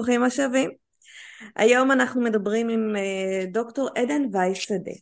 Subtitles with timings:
[0.00, 0.70] היי, ברוכים השבים.
[1.56, 4.92] היום אנחנו מדברים עם אה, דוקטור עדן וייס-שדה.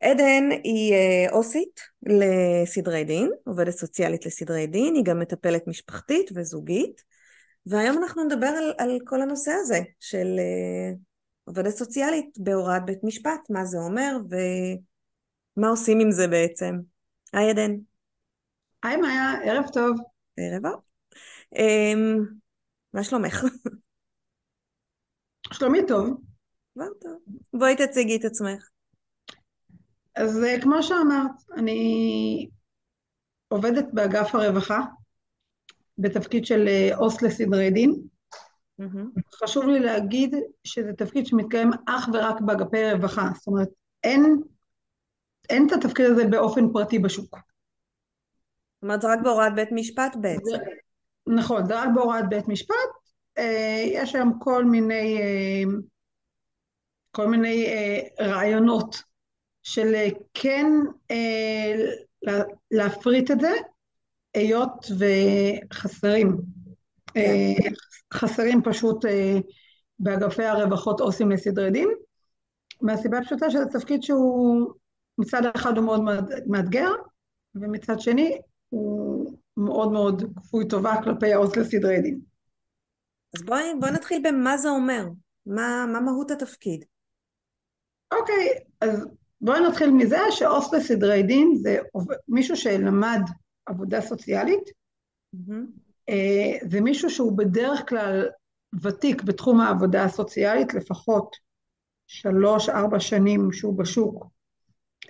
[0.00, 7.02] עדן היא אה, עו"סית לסדרי דין, עובדת סוציאלית לסדרי דין, היא גם מטפלת משפחתית וזוגית,
[7.66, 10.94] והיום אנחנו נדבר על, על כל הנושא הזה של אה,
[11.44, 14.16] עובדת סוציאלית בהוראת בית משפט, מה זה אומר
[15.56, 16.74] ומה עושים עם זה בעצם.
[17.32, 17.72] היי עדן.
[18.82, 19.96] היי מאיה, ערב טוב.
[20.36, 20.80] ערב טוב.
[21.56, 22.24] אמ,
[22.92, 23.44] מה שלומך?
[25.52, 26.20] שלומי טוב.
[26.74, 27.18] כבר טוב.
[27.52, 28.68] בואי תציגי את עצמך.
[30.16, 32.48] אז אה, כמו שאמרת, אני
[33.48, 34.80] עובדת באגף הרווחה,
[35.98, 38.02] בתפקיד של אה, עו"ס לסדרי דין.
[38.80, 39.20] Mm-hmm.
[39.34, 43.68] חשוב לי להגיד שזה תפקיד שמתקיים אך ורק באגפי רווחה, זאת אומרת,
[44.04, 44.42] אין,
[45.50, 47.34] אין את התפקיד הזה באופן פרטי בשוק.
[47.34, 50.50] זאת אומרת, זה רק בהוראת בית משפט בעצם.
[50.50, 50.56] זה,
[51.26, 53.05] נכון, זה רק בהוראת בית משפט.
[53.38, 55.18] אה, יש היום כל מיני,
[57.10, 57.66] כל מיני
[58.20, 59.02] רעיונות
[59.62, 60.66] של אה, כן
[61.10, 61.74] אה,
[62.70, 63.52] להפריט את זה,
[64.34, 66.36] היות וחסרים,
[67.16, 67.70] אה,
[68.14, 69.38] חסרים פשוט אה,
[69.98, 71.88] באגפי הרווחות עו"סים לסדרי דין,
[72.80, 74.72] מהסיבה הפשוטה שזה תפקיד שהוא
[75.18, 76.00] מצד אחד הוא מאוד
[76.46, 76.90] מאתגר,
[77.54, 78.38] ומצד שני
[78.68, 82.20] הוא מאוד מאוד כפוי טובה כלפי העו"ס לסדרי דין.
[83.36, 85.08] אז בואי בוא נתחיל במה זה אומר,
[85.46, 86.84] מה, מה מהות התפקיד.
[88.12, 88.48] אוקיי,
[88.80, 89.06] אז
[89.40, 91.78] בואי נתחיל מזה שעו"ס לסדרי דין זה
[92.28, 93.20] מישהו שלמד
[93.66, 94.70] עבודה סוציאלית,
[95.36, 96.12] mm-hmm.
[96.70, 98.28] זה מישהו שהוא בדרך כלל
[98.82, 101.36] ותיק בתחום העבודה הסוציאלית, לפחות
[102.06, 104.26] שלוש-ארבע שנים שהוא בשוק,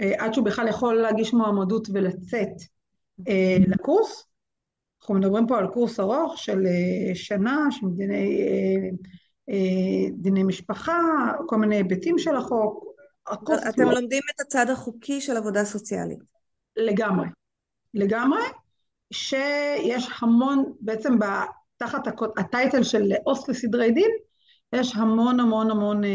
[0.01, 2.56] אה, עד שהוא בכלל יכול להגיש מועמדות ולצאת
[3.21, 3.25] mm-hmm.
[3.69, 4.27] לקורס.
[5.06, 6.62] אנחנו מדברים פה על קורס ארוך של
[7.15, 8.41] שנה, של דיני,
[10.12, 10.99] דיני משפחה,
[11.47, 12.84] כל מיני היבטים של החוק,
[13.69, 16.19] אתם לומדים את הצד החוקי של עבודה סוציאלית.
[16.77, 17.27] לגמרי,
[17.95, 18.43] לגמרי,
[19.12, 21.19] שיש המון, בעצם
[21.77, 22.03] תחת
[22.37, 24.11] הטייטל של עו"ס לסדרי דין,
[24.72, 26.11] יש המון המון המון אה,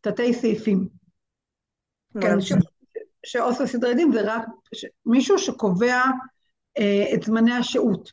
[0.00, 0.88] תתי סעיפים.
[2.20, 2.36] כן,
[3.26, 4.46] שעו"ס לסדרי דין זה רק
[5.06, 6.10] מישהו שקובע אה,
[7.14, 8.12] את זמני השהות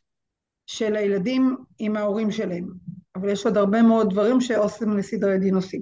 [0.67, 2.67] של הילדים עם ההורים שלהם,
[3.15, 5.81] אבל יש עוד הרבה מאוד דברים שעו"סים לסדרי דין עושים.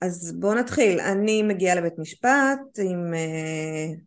[0.00, 1.00] אז בואו נתחיל.
[1.00, 4.00] אני מגיעה לבית משפט עם uh,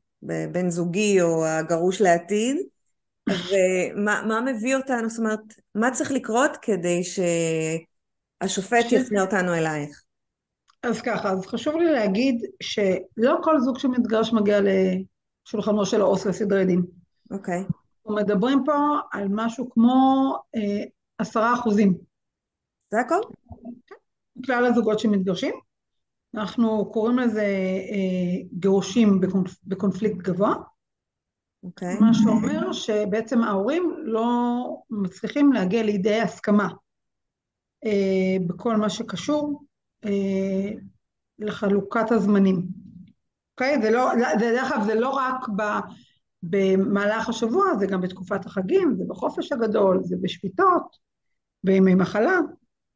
[0.52, 2.58] בן זוגי או הגרוש לעתיד,
[3.30, 5.40] ומה מביא אותנו, זאת אומרת,
[5.76, 8.92] מה צריך לקרות כדי שהשופט ש...
[8.92, 10.04] יפנה אותנו אלייך?
[10.84, 16.66] אז ככה, אז חשוב לי להגיד שלא כל זוג שמתגרש מגיע לשולחנו של העו"ס לסדרי
[16.66, 16.82] דין.
[17.32, 17.60] אוקיי.
[17.60, 17.74] Okay.
[18.06, 20.84] אנחנו מדברים פה על משהו כמו אה,
[21.18, 21.98] עשרה אחוזים.
[22.92, 23.20] זה הכל?
[24.46, 25.54] כלל הזוגות שמתגרשים.
[26.36, 27.46] אנחנו קוראים לזה
[27.92, 30.56] אה, גירושים בקונפ, בקונפליקט גבוה.
[31.64, 31.98] אוקיי.
[31.98, 32.02] Okay.
[32.02, 34.58] מה שאומר שבעצם ההורים לא
[34.90, 36.68] מצליחים להגיע לידי הסכמה
[37.86, 39.64] אה, בכל מה שקשור
[40.06, 40.72] אה,
[41.40, 42.68] לחלוקת הזמנים.
[43.52, 43.76] אוקיי?
[43.76, 43.82] Okay?
[43.82, 45.62] זה לא, זה דרך אגב זה לא רק ב,
[46.44, 50.98] במהלך השבוע, זה גם בתקופת החגים, זה בחופש הגדול, זה בשביתות,
[51.64, 52.40] בימי מחלה.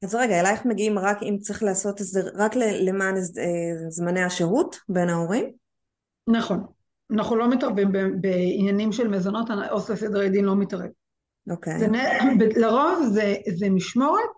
[0.03, 4.79] אז רגע, אלייך מגיעים רק אם צריך לעשות את זה רק למען אה, זמני השהות
[4.89, 5.51] בין ההורים?
[6.27, 6.65] נכון.
[7.11, 7.91] אנחנו לא מתערבים
[8.21, 10.89] בעניינים של מזונות, העו"ס לסדרי דין לא מתערב.
[11.49, 11.75] אוקיי.
[11.75, 11.79] Okay.
[11.79, 11.87] זה,
[12.55, 14.29] לרוב זה, זה משמורת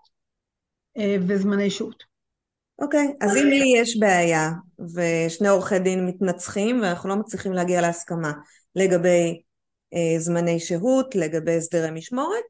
[0.98, 2.02] אה, וזמני שהות.
[2.78, 3.26] אוקיי, okay.
[3.26, 4.50] אז אם לי יש בעיה
[4.94, 8.32] ושני עורכי דין מתנצחים ואנחנו לא מצליחים להגיע להסכמה
[8.76, 9.42] לגבי
[9.94, 12.44] אה, זמני שהות, לגבי הסדרי משמורת,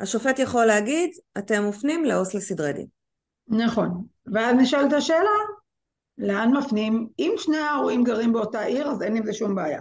[0.00, 2.86] השופט יכול להגיד, אתם מופנים לעו"ס לסדרי דין.
[3.48, 5.30] נכון, ואז נשאלת השאלה,
[6.18, 7.08] לאן מפנים?
[7.18, 9.80] אם שני ההורים גרים באותה עיר, אז אין עם זה שום בעיה.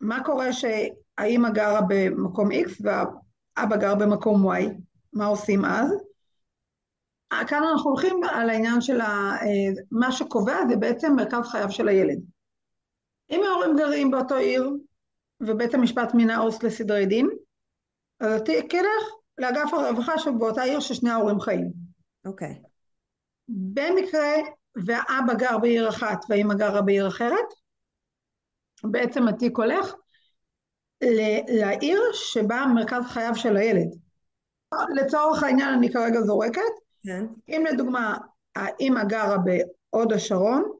[0.00, 4.64] מה קורה שהאימא גרה במקום X והאבא גר במקום Y?
[5.12, 5.90] מה עושים אז?
[7.30, 9.32] כאן אנחנו הולכים על העניין של ה...
[9.90, 12.18] מה שקובע זה בעצם מרכז חייו של הילד.
[13.30, 14.70] אם ההורים גרים באותו עיר
[15.40, 17.30] ובית המשפט מינה עו"ס לסדרי דין,
[18.20, 19.02] אז התיק ילך
[19.38, 21.72] לאגף הרווחה שבאותה עיר ששני ההורים חיים.
[22.24, 22.60] אוקיי.
[22.62, 22.68] Okay.
[23.48, 24.32] במקרה
[24.84, 27.46] והאבא גר בעיר אחת והאמא גרה בעיר אחרת,
[28.84, 29.94] בעצם התיק הולך
[31.48, 33.88] לעיר שבה מרכז חייו של הילד.
[34.94, 36.60] לצורך העניין אני כרגע זורקת,
[37.02, 37.26] כן.
[37.48, 38.18] אם לדוגמה
[38.56, 40.75] האמא גרה בהוד השרון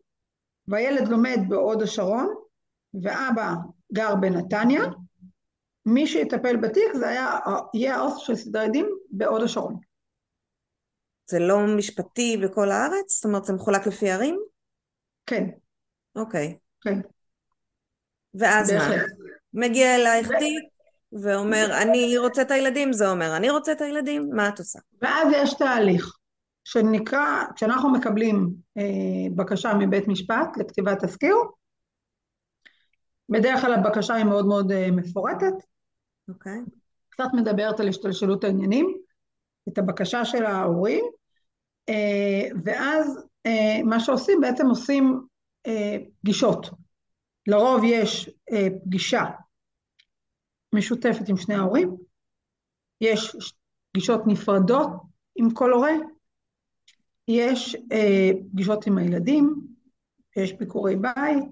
[0.68, 2.34] והילד לומד בהוד השרון
[3.02, 3.52] ואבא
[3.92, 4.82] גר בנתניה,
[5.86, 7.38] מי שיטפל בתיק זה היה,
[7.74, 9.76] יהיה העו"ס של סדרי דין בהוד השרון.
[11.30, 13.14] זה לא משפטי בכל הארץ?
[13.14, 14.40] זאת אומרת זה מחולק לפי ערים?
[15.26, 15.44] כן.
[16.16, 16.56] אוקיי.
[16.80, 17.00] כן.
[18.34, 18.72] ואז.
[18.72, 18.88] מה?
[19.54, 20.64] מגיע אלייך תיק
[21.12, 24.78] ואומר אני רוצה את הילדים, זה אומר אני רוצה את הילדים, מה את עושה?
[25.02, 26.15] ואז יש תהליך
[26.66, 28.82] שנקרא, כשאנחנו מקבלים אה,
[29.36, 31.36] בקשה מבית משפט לכתיבת תזכיר,
[33.28, 35.54] בדרך כלל הבקשה היא מאוד מאוד אה, מפורטת,
[36.28, 36.52] אוקיי.
[36.52, 36.70] Okay.
[37.08, 38.96] קצת מדברת על השתלשלות העניינים,
[39.68, 41.04] את הבקשה של ההורים,
[41.88, 43.24] אה, ואז
[43.84, 45.26] מה שעושים, בעצם עושים
[46.22, 46.70] פגישות.
[47.46, 48.30] לרוב יש
[48.84, 49.24] פגישה
[50.74, 51.96] משותפת עם שני ההורים,
[53.00, 53.36] יש
[53.92, 54.90] פגישות נפרדות
[55.36, 55.92] עם כל הורה,
[57.28, 57.76] יש
[58.52, 59.54] פגישות עם הילדים,
[60.36, 61.44] יש ביקורי בית,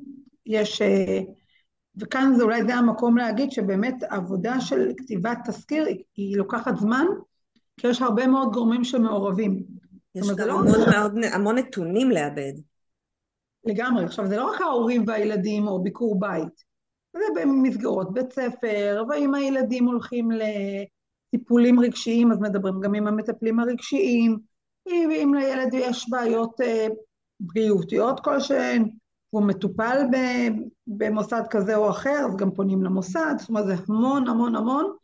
[0.47, 0.83] יש,
[1.97, 5.87] וכאן זה אולי זה המקום להגיד שבאמת העבודה של כתיבת תזכיר
[6.17, 7.07] היא לוקחת זמן,
[7.77, 9.63] כי יש הרבה מאוד גורמים שמעורבים.
[10.15, 12.53] יש גם לא המון, מאוד, המון נתונים לאבד.
[13.65, 14.05] לגמרי.
[14.05, 16.65] עכשיו, זה לא רק ההורים והילדים או ביקור בית.
[17.17, 24.39] זה במסגרות בית ספר, ואם הילדים הולכים לטיפולים רגשיים, אז מדברים גם עם המטפלים הרגשיים,
[24.87, 26.87] ואם לילד יש בעיות אה,
[27.41, 28.89] בריאותיות כלשהן,
[29.31, 29.99] הוא מטופל
[30.87, 34.97] במוסד כזה או אחר, אז גם פונים למוסד, זאת אומרת, זה המון המון המון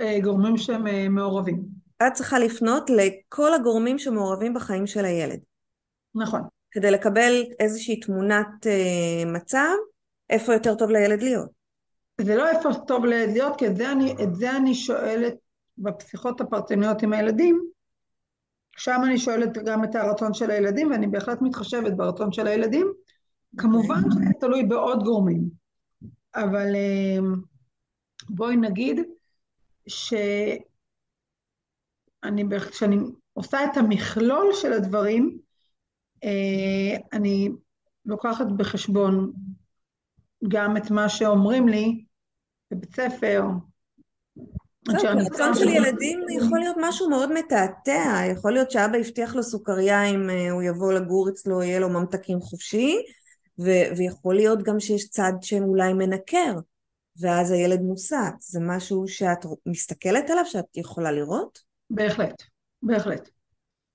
[0.00, 1.62] אה, גורמים שהם אה, מעורבים.
[2.06, 5.38] את צריכה לפנות לכל הגורמים שמעורבים בחיים של הילד.
[6.14, 6.40] נכון.
[6.70, 8.66] כדי לקבל איזושהי תמונת
[9.26, 9.74] מצב,
[10.30, 11.48] איפה יותר טוב לילד להיות.
[12.20, 15.34] זה לא איפה טוב לילד להיות, כי את זה אני, את זה אני שואלת
[15.78, 17.72] בפסיכות הפרטניות עם הילדים,
[18.76, 22.92] שם אני שואלת גם את הרצון של הילדים, ואני בהחלט מתחשבת ברצון של הילדים.
[23.58, 25.50] כמובן שזה תלוי בעוד גורמים,
[26.34, 27.18] אבל אה,
[28.30, 29.00] בואי נגיד
[29.86, 30.14] ש...
[32.24, 32.96] אני, כשאני
[33.32, 35.38] עושה את המכלול של הדברים,
[36.24, 37.48] אה, אני
[38.06, 39.32] לוקחת בחשבון
[40.48, 42.04] גם את מה שאומרים לי
[42.70, 43.42] בבית ספר.
[44.88, 50.30] רצון של ילדים יכול להיות משהו מאוד מתעתע, יכול להיות שאבא הבטיח לו סוכריה אם
[50.30, 52.96] אה, הוא יבוא לגור אצלו, יהיה לו ממתקים חופשי,
[53.58, 56.54] ו- ויכול להיות גם שיש צד שאולי מנקר,
[57.20, 58.32] ואז הילד מוסת.
[58.38, 61.58] זה משהו שאת מסתכלת עליו, שאת יכולה לראות?
[61.90, 62.42] בהחלט,
[62.82, 63.28] בהחלט.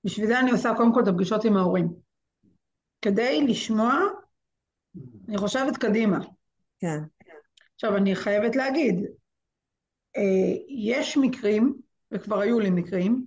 [0.04, 1.88] בשביל זה אני עושה קודם כל את הפגישות עם ההורים.
[3.02, 3.98] כדי לשמוע,
[5.28, 6.18] אני חושבת קדימה.
[6.78, 6.98] כן.
[7.74, 8.94] עכשיו, אני חייבת להגיד,
[10.68, 13.26] יש מקרים, וכבר היו לי מקרים,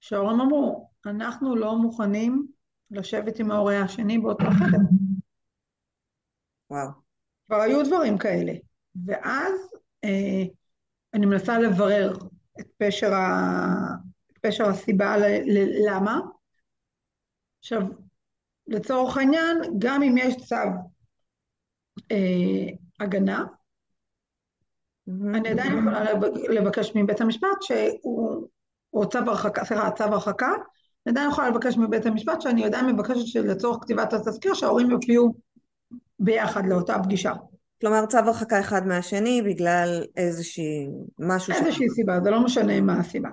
[0.00, 2.46] שההורים אמרו, אנחנו לא מוכנים
[2.90, 4.78] לשבת עם ההורה השני באותו חדר.
[6.70, 6.88] וואו.
[7.46, 8.52] כבר היו דברים כאלה.
[9.06, 9.52] ואז
[10.04, 10.42] אה,
[11.14, 12.12] אני מנסה לברר
[12.60, 13.26] את פשר, ה...
[14.32, 15.22] את פשר הסיבה ל...
[15.22, 15.88] ל...
[15.88, 16.20] למה.
[17.58, 17.82] עכשיו,
[18.66, 20.56] לצורך העניין, גם אם יש צו
[22.10, 23.44] אה, הגנה.
[25.34, 26.12] אני עדיין יכולה
[26.48, 28.46] לבקש מבית המשפט שהוא,
[28.94, 30.48] או צו הרחקה, סליחה, צו הרחקה,
[31.06, 35.34] אני עדיין יכולה לבקש מבית המשפט שאני עדיין מבקשת שלצורך כתיבת התזכיר שההורים יופיעו
[36.18, 37.32] ביחד לאותה פגישה.
[37.80, 40.88] כלומר צו הרחקה אחד מהשני בגלל איזושהי
[41.18, 41.92] משהו איזושהי ש...
[41.94, 43.28] סיבה, זה לא משנה מה הסיבה.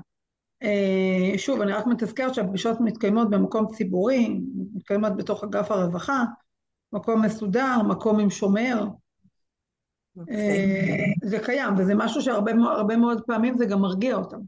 [0.63, 4.39] Uh, שוב, אני רק מתזכרת שהפגישות מתקיימות במקום ציבורי,
[4.75, 6.23] מתקיימות בתוך אגף הרווחה,
[6.93, 8.85] מקום מסודר, מקום עם שומר.
[10.17, 11.13] אוקיי.
[11.23, 14.39] Uh, זה קיים, וזה משהו שהרבה מאוד פעמים זה גם מרגיע אותם.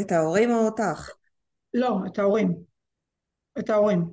[0.00, 1.10] את ההורים או אותך?
[1.74, 2.54] לא, את ההורים.
[3.58, 4.10] את ההורים.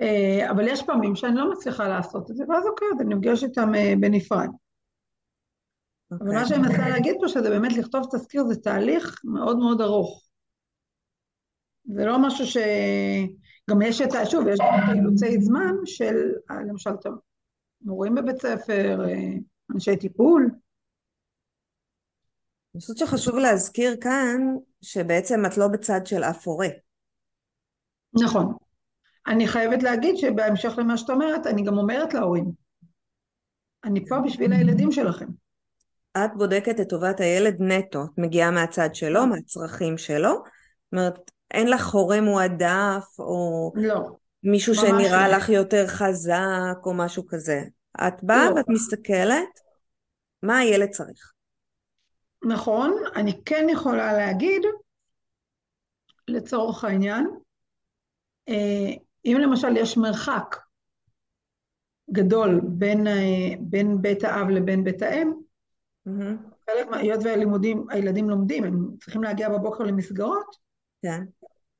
[0.00, 3.74] אה, אבל יש פעמים שאני לא מצליחה לעשות את זה, ואז אוקיי, אני נפגשת איתם
[3.74, 4.48] אה, בנפרד.
[4.48, 6.16] Okay.
[6.20, 6.48] אבל מה אוקיי.
[6.48, 10.26] שאני מנסה להגיד פה, שזה באמת לכתוב תזכיר זה תהליך מאוד מאוד ארוך.
[11.84, 12.56] זה לא משהו ש...
[13.70, 14.26] גם יש את ה...
[14.26, 16.16] שוב, יש גם אילוצי זמן של,
[16.50, 16.90] אה, למשל,
[17.82, 18.98] מורים בבית ספר,
[19.74, 20.50] אנשי טיפול.
[22.74, 24.40] אני חושבת שחשוב להזכיר כאן
[24.82, 26.68] שבעצם את לא בצד של אף הורה.
[28.22, 28.54] נכון.
[29.26, 32.52] אני חייבת להגיד שבהמשך למה שאת אומרת, אני גם אומרת להורים,
[33.84, 35.26] אני פה בשביל הילדים שלכם.
[36.16, 39.26] את בודקת את טובת הילד נטו, את מגיעה מהצד שלו.
[39.26, 44.19] מהצרכים שלו, זאת אומרת, אין לך הורה מועדף, או לא.
[44.42, 45.36] מישהו שנראה לא.
[45.36, 47.62] לך יותר חזק, או משהו כזה.
[48.06, 48.54] את באה לא.
[48.54, 49.60] ואת מסתכלת,
[50.42, 51.32] מה הילד צריך.
[52.44, 54.62] נכון, אני כן יכולה להגיד,
[56.28, 57.26] לצורך העניין,
[58.48, 58.90] אה,
[59.24, 60.56] אם למשל יש מרחק
[62.12, 65.32] גדול בין, אה, בין בית האב לבין בית האם,
[66.08, 66.10] mm-hmm.
[66.66, 70.56] חלק, היות והילדים לומדים, הם צריכים להגיע בבוקר למסגרות,
[71.02, 71.24] כן.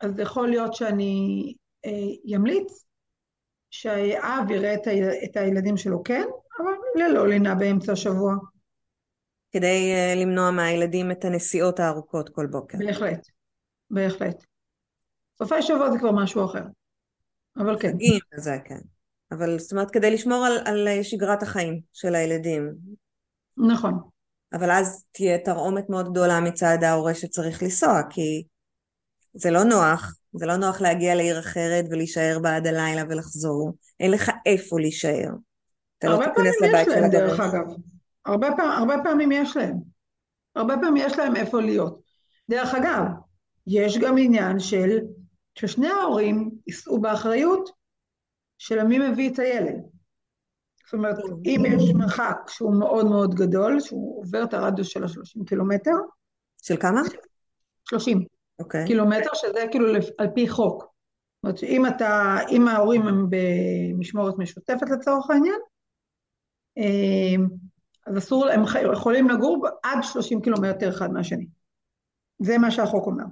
[0.00, 1.54] אז יכול להיות שאני
[1.86, 1.90] אה,
[3.70, 4.90] שהאב יראה את, ה,
[5.24, 6.24] את הילדים שלו כן,
[6.58, 8.34] אבל ללא לינה באמצע השבוע.
[9.52, 12.78] כדי uh, למנוע מהילדים את הנסיעות הארוכות כל בוקר.
[12.78, 13.26] בהחלט,
[13.90, 14.44] בהחלט.
[15.38, 16.62] סופי שבוע זה כבר משהו אחר,
[17.56, 17.88] אבל כן.
[17.88, 18.80] חגים זה כן.
[19.32, 22.74] אבל זאת אומרת כדי לשמור על, על אה, שגרת החיים של הילדים.
[23.56, 24.00] נכון.
[24.52, 28.44] אבל אז תהיה תרעומת מאוד גדולה מצד ההורה שצריך לנסוע, כי
[29.34, 33.72] זה לא נוח, זה לא נוח להגיע לעיר אחרת ולהישאר בה עד הלילה ולחזור.
[34.00, 35.30] אין לך איפה להישאר.
[35.98, 37.30] אתה לא תיכנס לבית של הגרש.
[37.30, 37.64] דרך אגב.
[38.26, 39.76] הרבה, פעם, הרבה פעמים יש להם.
[40.56, 42.00] הרבה פעמים יש להם איפה להיות.
[42.50, 43.04] דרך אגב,
[43.66, 44.98] יש גם עניין של
[45.54, 47.70] ששני ההורים יישאו באחריות
[48.58, 49.80] של מי מביא את הילד.
[50.84, 55.44] זאת אומרת, אם יש מרחק שהוא מאוד מאוד גדול, שהוא עובר את הרדיוס של ה-30
[55.46, 55.96] קילומטר.
[56.62, 57.00] של כמה?
[57.88, 58.24] 30
[58.60, 58.64] okay.
[58.64, 58.86] אוקיי.
[58.86, 59.86] קילומטר, שזה כאילו
[60.18, 60.82] על פי חוק.
[60.82, 65.60] זאת אומרת, אם אתה, אם ההורים הם במשמורת משותפת לצורך העניין,
[66.78, 67.44] אה,
[68.06, 68.62] אז אסור, הם
[68.92, 71.46] יכולים לגור עד 30 קילומטר אחד מהשני.
[72.42, 73.24] זה מה שהחוק אומר.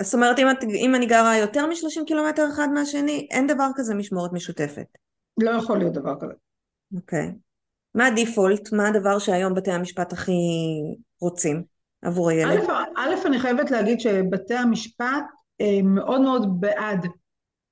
[0.00, 3.94] זאת אומרת, אם, את, אם אני גרה יותר מ-30 קילומטר אחד מהשני, אין דבר כזה
[3.94, 4.86] משמורת משותפת.
[5.42, 6.32] לא יכול להיות דבר כזה.
[6.96, 7.28] אוקיי.
[7.28, 7.32] Okay.
[7.94, 8.72] מה הדיפולט?
[8.72, 10.32] מה הדבר שהיום בתי המשפט הכי
[11.20, 11.73] רוצים
[12.04, 12.60] עבור הילד?
[12.70, 15.24] א', א', אני חייבת להגיד שבתי המשפט
[15.60, 17.06] אה, מאוד מאוד בעד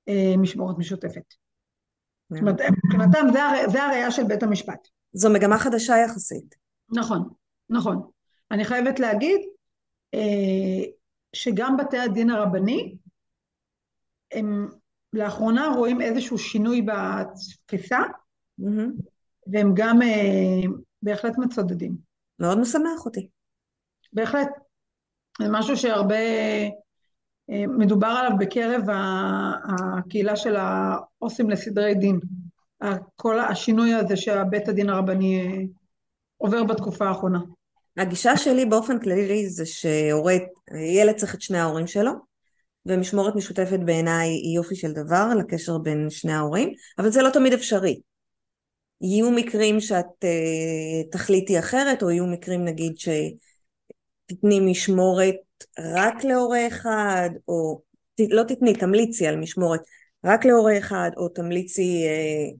[0.09, 1.33] אה, משמורת משותפת.
[2.29, 3.27] זאת אומרת, מבחינתם
[3.71, 4.87] זה הראייה של בית המשפט.
[5.13, 6.55] זו מגמה חדשה יחסית.
[6.89, 7.29] נכון,
[7.69, 8.09] נכון.
[8.51, 9.41] אני חייבת להגיד
[10.13, 10.83] אה,
[11.35, 12.95] שגם בתי הדין הרבני,
[14.31, 14.67] הם
[15.13, 17.99] לאחרונה רואים איזשהו שינוי בתפיסה,
[18.61, 19.01] mm-hmm.
[19.47, 20.69] והם גם אה,
[21.01, 21.97] בהחלט מצודדים.
[22.39, 23.29] מאוד משמח אותי.
[24.13, 24.49] בהחלט.
[25.41, 26.15] זה משהו שהרבה
[27.49, 28.81] אה, מדובר עליו בקרב
[29.97, 32.19] הקהילה של העו"סים לסדרי דין.
[33.15, 35.61] כל השינוי הזה שהבית הדין הרבני אה,
[36.37, 37.39] עובר בתקופה האחרונה.
[37.97, 40.33] הגישה שלי באופן כללי זה שהורה,
[40.95, 42.11] ילד צריך את שני ההורים שלו,
[42.85, 47.53] ומשמורת משותפת בעיניי היא יופי של דבר לקשר בין שני ההורים, אבל זה לא תמיד
[47.53, 48.01] אפשרי.
[49.01, 52.97] יהיו מקרים שאת uh, תחליטי אחרת, או יהיו מקרים נגיד
[54.31, 55.35] שתתני משמורת
[55.79, 57.81] רק להורה אחד, או
[58.29, 59.81] לא תתני, תמליצי על משמורת
[60.25, 62.57] רק להורה אחד, או תמליצי uh,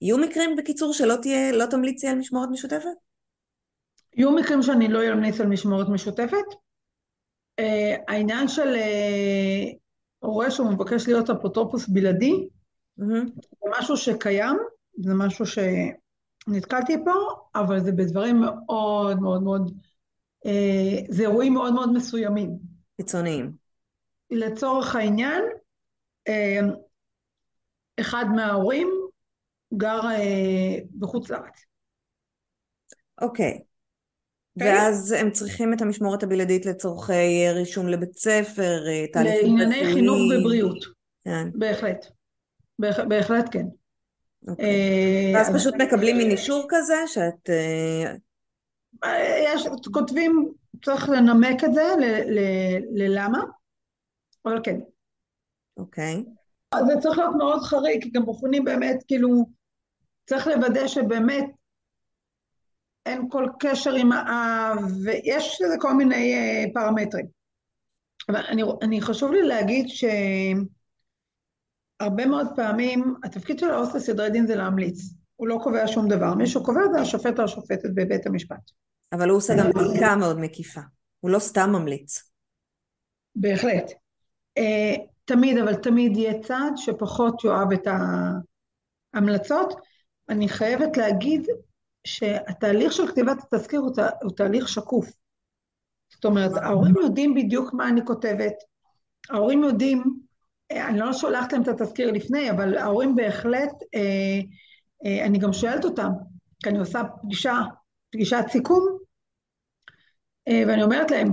[0.00, 2.88] יהיו מקרים בקיצור שלא תהיה, לא תמליצי על משמורת משותפת?
[4.16, 6.46] יהיו מקרים שאני לא אמליץ על משמורת משותפת.
[7.60, 7.64] Uh,
[8.08, 9.76] העניין של uh,
[10.18, 12.48] הורה שהוא מבקש להיות אפוטרופוס בלעדי,
[13.00, 13.26] mm-hmm.
[13.36, 14.56] זה משהו שקיים,
[14.98, 17.12] זה משהו שנתקלתי פה,
[17.54, 19.72] אבל זה בדברים מאוד מאוד מאוד,
[21.08, 22.58] זה אירועים מאוד מאוד מסוימים.
[22.96, 23.52] קיצוניים.
[24.30, 25.42] לצורך העניין,
[26.28, 26.32] uh,
[28.00, 28.88] אחד מההורים
[29.76, 31.64] גר אה, בחוץ לארץ.
[33.20, 33.52] אוקיי.
[33.52, 33.62] Okay.
[34.56, 34.72] אוקיי?
[34.72, 37.12] ואז הם צריכים את המשמורת הבלעדית לצורכי
[37.46, 39.58] אה, רישום לבית ספר, אה, תהליכים רפואיים.
[39.58, 40.84] לענייני חינוך ובריאות.
[41.24, 41.48] כן.
[41.54, 42.06] בהחלט.
[42.78, 43.66] בהח, בהחלט כן.
[44.48, 44.64] אוקיי.
[44.64, 47.50] אה, ואז פשוט מקבלים מין אישור כזה שאת...
[49.44, 50.52] יש, כותבים,
[50.84, 51.94] צריך לנמק את זה
[52.94, 53.42] ללמה,
[54.44, 54.80] אבל כן.
[55.76, 56.24] אוקיי.
[56.86, 59.28] זה צריך להיות מאוד חריג, כי גם בוחנים באמת, כאילו,
[60.26, 61.44] צריך לוודא שבאמת
[63.06, 67.26] אין כל קשר עם האב, ויש לזה כל מיני אה, פרמטרים.
[68.28, 69.86] אבל אני, אני חשוב לי להגיד
[72.00, 75.00] שהרבה מאוד פעמים התפקיד של העו"ס לסדרי דין זה להמליץ.
[75.36, 76.34] הוא לא קובע שום דבר.
[76.34, 78.70] מי שקובע זה השופט או השופטת בבית המשפט.
[79.12, 80.80] אבל הוא עושה גם בדיקה מאוד מקיפה.
[81.20, 82.30] הוא לא סתם ממליץ.
[83.36, 83.92] בהחלט.
[84.58, 87.86] אה, תמיד, אבל תמיד יהיה צעד שפחות יאהב את
[89.14, 89.74] ההמלצות.
[90.28, 91.46] אני חייבת להגיד
[92.06, 95.10] שהתהליך של כתיבת התזכיר הוא, תה, הוא תהליך שקוף.
[96.14, 98.54] זאת אומרת, ההורים יודעים בדיוק מה אני כותבת,
[99.30, 100.04] ההורים יודעים,
[100.72, 104.40] אני לא שולחת להם את התזכיר לפני, אבל ההורים בהחלט, אה,
[105.06, 106.10] אה, אני גם שואלת אותם,
[106.62, 107.60] כי אני עושה פגישה
[108.12, 109.01] פגישת סיכום, אה,
[110.48, 111.28] ואני אומרת להם,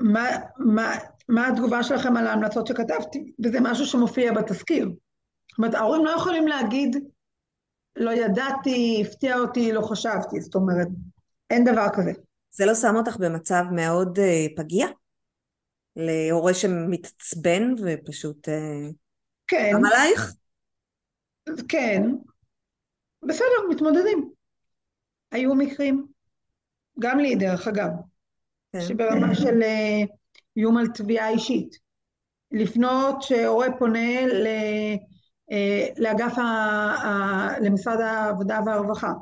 [0.00, 0.94] מה, מה,
[1.28, 3.32] מה התגובה שלכם על ההמלצות שכתבתי?
[3.44, 4.84] וזה משהו שמופיע בתזכיר.
[5.50, 6.96] זאת אומרת, ההורים לא יכולים להגיד,
[7.96, 10.88] לא ידעתי, הפתיע אותי, לא חשבתי, זאת אומרת,
[11.50, 12.12] אין דבר כזה.
[12.50, 14.86] זה לא שם אותך במצב מאוד uh, פגיע?
[15.96, 18.48] להורה שמתעצבן ופשוט...
[18.48, 18.92] Uh,
[19.46, 19.70] כן.
[19.74, 20.34] גם עלייך?
[21.68, 22.02] כן.
[23.22, 24.30] בסדר, מתמודדים.
[25.32, 26.06] היו מקרים,
[26.98, 27.90] גם לי דרך אגב,
[28.72, 28.80] כן.
[28.80, 30.02] שברמה של אה,
[30.56, 31.76] איום על תביעה אישית.
[32.52, 34.46] לפנות שהורה פונה ל,
[35.52, 39.12] אה, לאגף, ה, ה, למשרד העבודה והרווחה.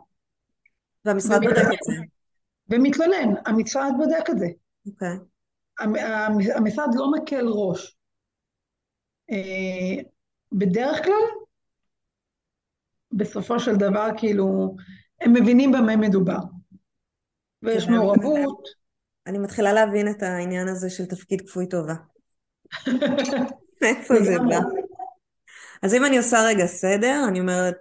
[1.04, 1.92] והמשרד בודק את זה.
[2.68, 4.46] ומתלונן, המשרד בודק את זה.
[4.86, 5.08] אוקיי.
[5.08, 6.52] Okay.
[6.56, 7.96] המשרד לא מקל ראש.
[9.30, 10.02] אה,
[10.52, 11.14] בדרך כלל,
[13.12, 14.76] בסופו של דבר, כאילו,
[15.20, 16.38] הם מבינים במה מדובר.
[17.62, 18.77] ויש כן, מעורבות.
[19.28, 21.94] אני מתחילה להבין את העניין הזה של תפקיד כפוי טובה.
[23.82, 24.58] מאיפה זה בא?
[25.82, 27.76] אז אם אני עושה רגע סדר, אני אומרת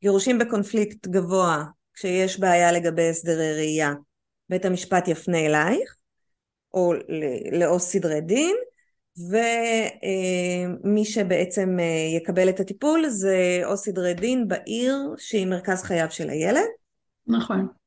[0.00, 1.64] שגירושים בקונפליקט גבוה,
[1.94, 3.92] כשיש בעיה לגבי הסדרי ראייה,
[4.48, 5.96] בית המשפט יפנה אלייך,
[6.74, 6.92] או
[7.52, 8.56] לעו"ס סדרי דין,
[10.84, 16.30] ומי שבעצם אה, יקבל את הטיפול זה עו"ס סדרי דין בעיר שהיא מרכז חייו של
[16.30, 16.68] הילד.
[17.26, 17.81] נכון.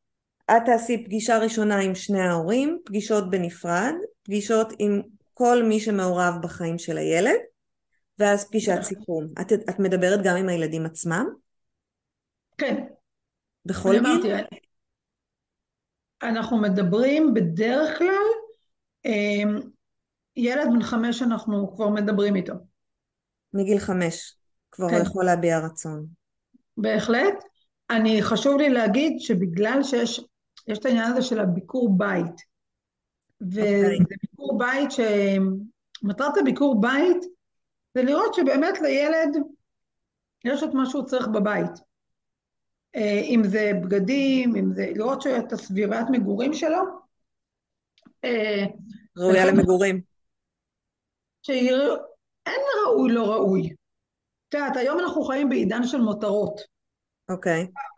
[0.51, 5.01] את תעשי פגישה ראשונה עם שני ההורים, פגישות בנפרד, פגישות עם
[5.33, 7.39] כל מי שמעורב בחיים של הילד,
[8.19, 9.27] ואז פגישת סיכום.
[9.41, 11.25] את, את מדברת גם עם הילדים עצמם?
[12.57, 12.83] כן.
[13.65, 14.35] בכל גיל?
[16.23, 18.27] אנחנו מדברים בדרך כלל,
[19.05, 19.59] אמ,
[20.35, 22.53] ילד בן חמש אנחנו כבר מדברים איתו.
[23.53, 24.35] מגיל חמש
[24.71, 25.01] כבר כן.
[25.01, 26.05] יכול להביע רצון.
[26.77, 27.43] בהחלט.
[27.89, 30.21] אני, חשוב לי להגיד שבגלל שיש
[30.67, 32.55] יש את העניין הזה של הביקור בית.
[33.41, 34.01] וזה okay.
[34.01, 34.17] אוקיי.
[34.21, 37.25] ביקור בית שמטרת הביקור בית
[37.95, 39.37] זה לראות שבאמת לילד
[40.45, 41.71] יש את מה שהוא צריך בבית.
[42.95, 46.77] אה, אם זה בגדים, אם זה לראות שאת הסביבת מגורים שלו.
[48.23, 48.65] אה,
[49.17, 50.01] ראויה למגורים.
[51.41, 53.69] שאין ראוי לא ראוי.
[54.49, 56.61] את יודעת, היום אנחנו חיים בעידן של מותרות.
[57.29, 57.63] אוקיי.
[57.63, 57.94] Okay.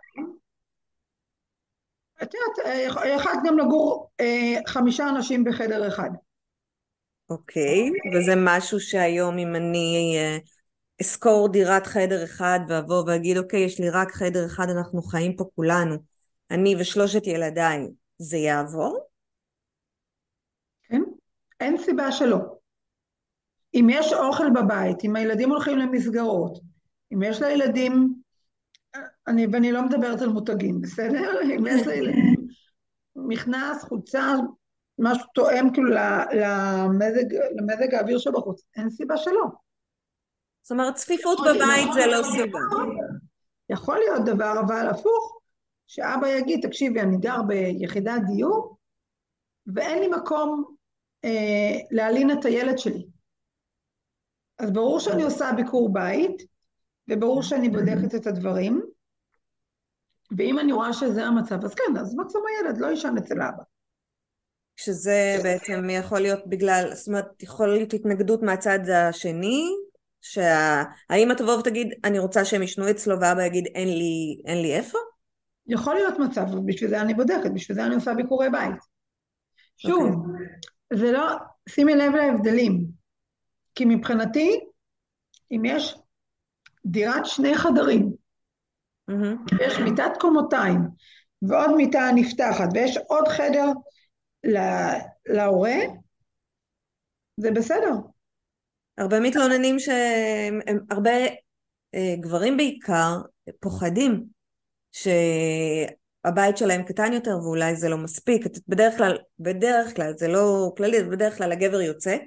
[2.24, 2.76] את יודעת,
[3.16, 6.10] יכולת גם לגור אה, חמישה אנשים בחדר אחד.
[7.30, 10.38] אוקיי, וזה משהו שהיום אם אני אה,
[11.02, 15.44] אשכור דירת חדר אחד ואבוא ואגיד אוקיי, יש לי רק חדר אחד, אנחנו חיים פה
[15.56, 15.96] כולנו,
[16.52, 19.00] אני ושלושת ילדיי, זה יעבור?
[20.84, 21.02] כן,
[21.60, 22.38] אין סיבה שלא.
[23.74, 26.60] אם יש אוכל בבית, אם הילדים הולכים למסגרות,
[27.14, 28.14] אם יש לילדים
[29.28, 31.42] אני, ואני לא מדברת על מותגים, בסדר?
[31.56, 32.12] אם יש לי
[33.16, 34.34] מכנס, חולצה,
[35.00, 35.90] משהו תואם כאילו
[36.34, 39.46] למזג, למזג האוויר שבחוץ, אין סיבה שלא.
[40.62, 42.60] זאת אומרת, צפיפות בבית זה לא סיבה.
[43.70, 45.40] יכול להיות דבר, אבל הפוך,
[45.88, 48.78] שאבא יגיד, תקשיבי, אני גר ביחידת דיור,
[49.76, 50.76] ואין לי מקום
[51.26, 53.06] אה, להלין את הילד שלי.
[54.60, 56.44] אז ברור שאני עושה ביקור בית,
[57.10, 58.82] וברור שאני בודקת את הדברים,
[60.38, 63.64] ואם אני רואה שזה המצב, אז כן, אז מקסימום הילד לא יישן אצל אבא.
[64.76, 69.66] שזה בעצם יכול להיות בגלל, זאת אומרת, יכול להיות התנגדות מהצד השני,
[70.22, 74.98] שהאמא תבוא ותגיד, אני רוצה שהם ישנו אצלו, ואבא יגיד, אין לי, אין לי איפה?
[75.68, 78.76] יכול להיות מצב, בשביל זה אני בודקת, בשביל זה אני עושה ביקורי בית.
[79.78, 80.18] שוב, okay.
[80.18, 80.46] אוקיי.
[80.94, 81.28] זה לא,
[81.70, 82.86] שימי לב להבדלים.
[83.76, 84.60] כי מבחינתי,
[85.52, 85.96] אם יש
[86.86, 88.14] דירת שני חדרים,
[89.12, 89.56] mm-hmm.
[89.62, 90.80] יש מיטת קומותיים
[91.42, 93.66] ועוד מיטה נפתחת ויש עוד חדר
[95.26, 95.76] להורה,
[97.38, 97.92] זה בסדר.
[98.98, 100.60] הרבה מתלוננים שהם,
[100.90, 101.12] הרבה
[101.96, 103.22] אה, גברים בעיקר
[103.60, 104.26] פוחדים
[104.92, 108.46] שהבית שלהם קטן יותר ואולי זה לא מספיק.
[108.68, 112.18] בדרך כלל, בדרך כלל, זה לא כללי, בדרך כלל הגבר יוצא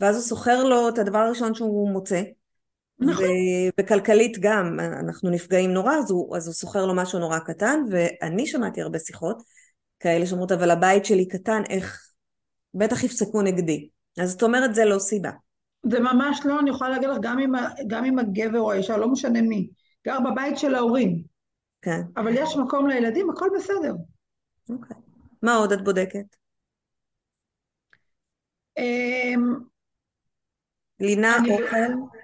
[0.00, 2.22] ואז הוא שוכר לו את הדבר הראשון שהוא מוצא
[3.00, 3.24] נכון.
[3.80, 8.46] וכלכלית גם, אנחנו נפגעים נורא, אז הוא, אז הוא שוכר לו משהו נורא קטן, ואני
[8.46, 9.42] שמעתי הרבה שיחות
[10.00, 12.12] כאלה שאומרות, אבל הבית שלי קטן, איך,
[12.74, 13.88] בטח יפסקו נגדי.
[14.20, 15.30] אז את אומרת, זה לא סיבה.
[15.86, 17.52] זה ממש לא, אני יכולה להגיד לך, גם אם,
[17.86, 19.68] גם אם הגבר או האישה, לא משנה מי,
[20.06, 21.22] גר בבית של ההורים.
[21.82, 22.00] כן.
[22.16, 23.94] אבל יש מקום לילדים, הכל בסדר.
[24.70, 24.96] אוקיי.
[25.42, 26.36] מה עוד את בודקת?
[28.78, 29.54] אמ,
[31.00, 32.17] לינה, אוכל?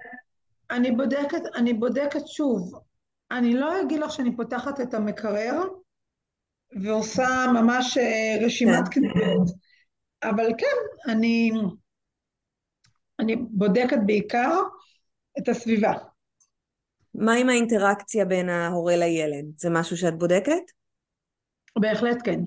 [0.71, 2.79] אני בודקת, אני בודקת שוב.
[3.31, 5.61] אני לא אגיד לך שאני פותחת את המקרר,
[6.83, 9.01] ועושה ממש אה, רשימת כן.
[9.01, 9.49] קניות,
[10.23, 11.51] אבל כן, אני,
[13.19, 14.59] אני בודקת בעיקר
[15.37, 15.93] את הסביבה.
[17.15, 19.45] מה עם האינטראקציה בין ההורה לילד?
[19.57, 20.71] זה משהו שאת בודקת?
[21.79, 22.39] בהחלט כן.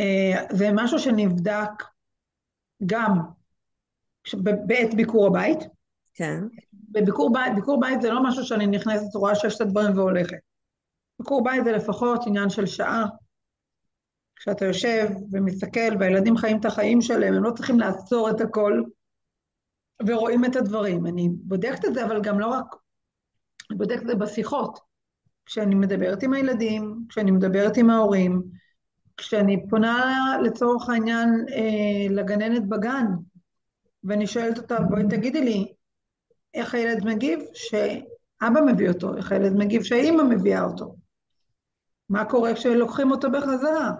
[0.00, 1.82] אה, זה משהו שנבדק
[2.86, 3.18] גם
[4.66, 5.58] בעת ביקור הבית.
[6.14, 6.40] כן.
[6.96, 10.38] בביקור בית, ביקור בית זה לא משהו שאני נכנסת, רואה שיש את הדברים והולכת.
[11.18, 13.06] ביקור בית זה לפחות עניין של שעה.
[14.36, 18.82] כשאתה יושב ומסתכל והילדים חיים את החיים שלהם, הם לא צריכים לעצור את הכל
[20.06, 21.06] ורואים את הדברים.
[21.06, 22.74] אני בודקת את זה, אבל גם לא רק,
[23.70, 24.78] אני בודקת את זה בשיחות.
[25.46, 28.42] כשאני מדברת עם הילדים, כשאני מדברת עם ההורים,
[29.16, 33.06] כשאני פונה לצורך העניין אה, לגננת בגן,
[34.04, 35.72] ואני שואלת אותה, בואי תגידי לי,
[36.56, 40.96] איך הילד מגיב שאבא מביא אותו, איך הילד מגיב שהאימא מביאה אותו,
[42.08, 43.92] מה קורה כשלוקחים אותו בחזרה.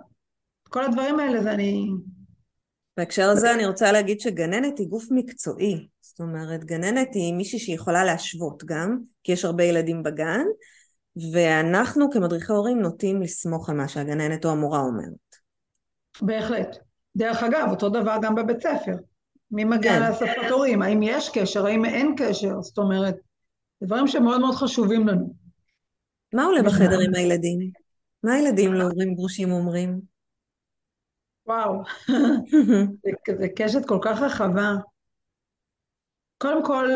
[0.68, 1.88] כל הדברים האלה זה אני...
[2.96, 5.88] בהקשר הזה אני רוצה להגיד שגננת היא גוף מקצועי.
[6.00, 10.44] זאת אומרת, גננת היא מישהי שיכולה להשוות גם, כי יש הרבה ילדים בגן,
[11.32, 15.36] ואנחנו כמדריכי הורים נוטים לסמוך על מה שהגננת או המורה אומרת.
[16.22, 16.76] בהחלט.
[17.16, 18.96] דרך אגב, אותו דבר גם בבית ספר.
[19.50, 20.02] מי מגיע כן.
[20.02, 20.82] לאספת הורים?
[20.82, 21.66] האם יש קשר?
[21.66, 22.62] האם אין קשר?
[22.62, 23.16] זאת אומרת,
[23.82, 25.34] דברים שמאוד מאוד חשובים לנו.
[26.34, 27.70] מה עולה בחדר עם הילדים?
[28.22, 30.00] מה הילדים להורים גרושים אומרים?
[31.46, 31.82] וואו,
[33.02, 34.74] זה, זה קשת כל כך רחבה.
[36.38, 36.88] קודם כל,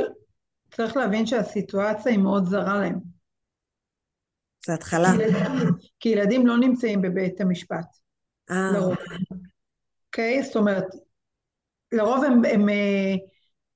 [0.75, 2.99] צריך להבין שהסיטואציה היא מאוד זרה להם.
[4.67, 5.09] זה התחלה.
[5.17, 5.69] כי ילדים,
[6.01, 7.87] כי ילדים לא נמצאים בבית המשפט.
[8.51, 8.71] אה.
[8.75, 8.97] לרוב.
[10.07, 10.43] אוקיי?
[10.43, 10.85] זאת אומרת,
[11.93, 13.15] לרוב הם, הם אה,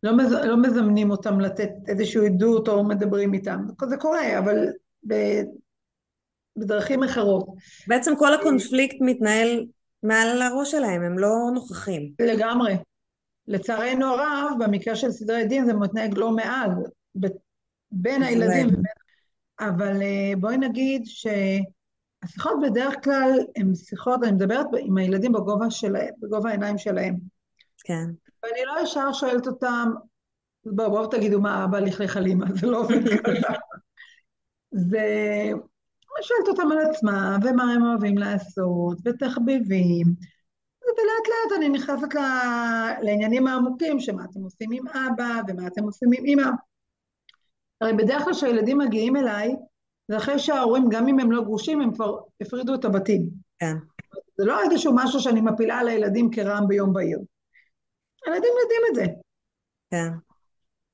[0.03, 3.66] לא, מז, לא מזמנים אותם לתת איזשהו עדות או מדברים איתם.
[3.88, 4.68] זה קורה, אבל
[5.09, 5.14] ב,
[6.57, 7.46] בדרכים אחרות.
[7.87, 9.66] בעצם כל הקונפליקט מתנהל
[10.03, 12.12] מעל הראש שלהם, הם לא נוכחים.
[12.18, 12.77] לגמרי.
[13.48, 16.70] לצערנו הרב, במקרה של סדרי דין זה מתנהג לא מעל,
[17.90, 18.83] בין הילדים ובין...
[19.61, 26.14] אבל אה, בואי נגיד שהשיחות בדרך כלל הן שיחות, אני מדברת עם הילדים בגובה, שלהם,
[26.20, 27.34] בגובה העיניים שלהם.
[27.85, 28.05] כן.
[28.42, 29.90] ואני לא ישר שואלת אותם,
[30.66, 33.55] בואו בוא תגידו מה אבא לכלך על אימא, זה לא עובד ככה.
[34.70, 35.01] זה...
[36.16, 40.07] אני שואלת אותם על עצמם, ומה הם אוהבים לעשות, ותחביבים.
[40.83, 42.18] ולאט לאט אני נכנסת ל...
[43.03, 46.51] לעניינים העמוקים, שמה אתם עושים עם אבא, ומה אתם עושים עם אימא.
[47.81, 49.55] הרי בדרך כלל כשהילדים מגיעים אליי,
[50.09, 53.29] זה אחרי שההורים, גם אם הם לא גרושים, הם כבר הפרידו את הבתים.
[53.59, 53.77] כן.
[54.37, 57.18] זה לא איזשהו משהו שאני מפילה על הילדים כרעם ביום בהיר.
[58.26, 59.04] הילדים יודעים את זה.
[59.90, 60.08] כן.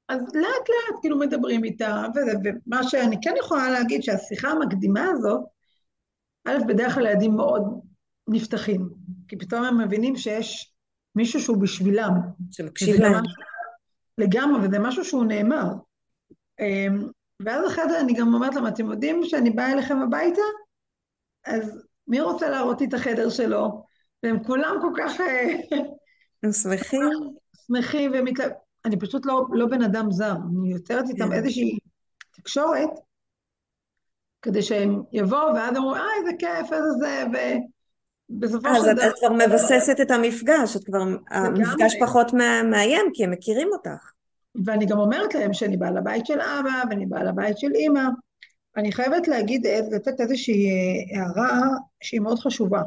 [0.08, 5.40] אז לאט לאט כאילו מדברים איתה, וזה, ומה שאני כן יכולה להגיד שהשיחה המקדימה הזאת,
[6.44, 7.80] א', בדרך כלל ילדים מאוד
[8.28, 8.88] נפתחים,
[9.28, 10.74] כי פתאום הם מבינים שיש
[11.14, 12.10] מישהו שהוא בשבילם.
[12.50, 13.24] שמקשיב להם.
[14.18, 15.64] לגמרי, וזה משהו שהוא נאמר.
[16.60, 17.08] אמ,
[17.44, 20.42] ואז אחרי זה אני גם אומרת להם, אתם יודעים שאני באה אליכם הביתה?
[21.46, 23.84] אז מי רוצה להראות לי את החדר שלו?
[24.22, 25.20] והם כולם כל כך...
[26.44, 27.10] אה, הם שמחים.
[27.66, 28.56] שמחים ומתלהבים.
[28.84, 31.32] אני פשוט לא, לא בן אדם זר, אני יוצרת איתם כן.
[31.32, 31.78] איזושהי
[32.32, 32.90] תקשורת,
[34.42, 37.24] כדי שהם יבואו, ואז אמרו, אה, איזה כיף, איזה זה,
[38.30, 39.02] ובסופו של דבר...
[39.02, 40.98] אז את כבר מבססת את המפגש, את כבר,
[41.30, 42.32] המפגש פחות
[42.70, 44.12] מאיים, כי הם מכירים אותך.
[44.64, 48.04] ואני גם אומרת להם שאני באה לבית של אבא, ואני באה לבית של אימא.
[48.76, 51.60] אני חייבת להגיד, לתת איזושהי אה, הערה
[52.02, 52.82] שהיא מאוד חשובה.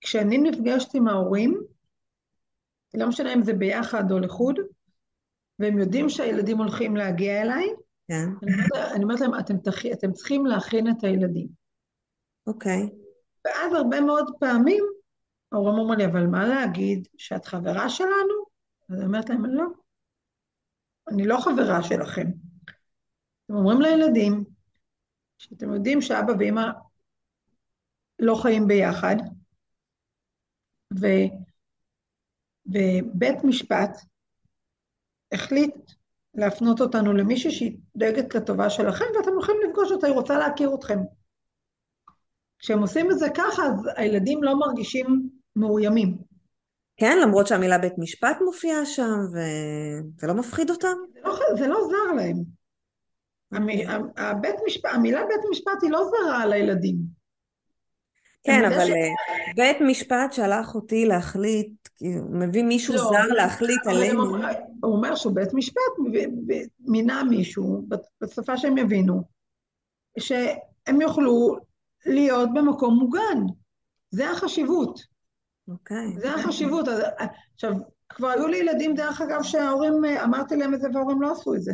[0.00, 1.60] כשאני נפגשת עם ההורים,
[2.96, 4.58] לא משנה אם זה ביחד או לחוד,
[5.58, 7.66] והם יודעים שהילדים הולכים להגיע אליי,
[8.08, 8.28] כן.
[8.94, 9.86] אני אומרת להם, אתם, תכ...
[9.86, 11.48] אתם צריכים להכין את הילדים.
[12.46, 12.88] אוקיי.
[13.44, 14.84] ואז הרבה מאוד פעמים
[15.52, 18.46] ההורים אומרים לי, אבל מה להגיד, שאת חברה שלנו?
[18.90, 19.64] אז אני אומרת להם, לא,
[21.08, 22.26] אני לא חברה שלכם.
[23.44, 24.44] אתם אומרים לילדים
[25.38, 26.66] שאתם יודעים שאבא ואמא
[28.18, 29.16] לא חיים ביחד,
[31.00, 31.06] ו...
[32.68, 33.98] ובית משפט
[35.32, 35.74] החליט
[36.34, 40.98] להפנות אותנו למישהי שהיא דואגת לטובה שלכם, ואתם הולכים לפגוש אותה, היא רוצה להכיר אתכם.
[42.58, 46.18] כשהם עושים את זה ככה, אז הילדים לא מרגישים מאוימים.
[46.96, 50.96] כן, למרות שהמילה בית משפט מופיעה שם, וזה לא מפחיד אותם?
[51.12, 52.56] זה לא, זה לא זר להם.
[54.16, 56.96] הבית משפט, המילה בית משפט היא לא זרה לילדים.
[58.46, 58.92] כן, אבל.
[58.92, 59.08] אה,
[59.56, 61.88] בית משפט שלח אותי להחליט,
[62.30, 64.36] מביא מישהו לא, זר להחליט עלינו.
[64.82, 65.92] הוא אומר שהוא בית משפט
[66.80, 67.86] מינה מישהו,
[68.20, 69.22] בשפה שהם יבינו,
[70.18, 71.56] שהם יוכלו
[72.06, 73.38] להיות במקום מוגן.
[74.10, 75.00] זה החשיבות.
[75.68, 76.12] אוקיי.
[76.18, 76.88] זה החשיבות.
[76.88, 77.00] אז,
[77.54, 77.72] עכשיו,
[78.08, 81.62] כבר היו לי ילדים, דרך אגב, שההורים, אמרתי להם את זה וההורים לא עשו את
[81.62, 81.72] זה.